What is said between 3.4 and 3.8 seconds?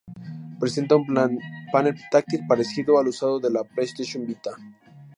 en la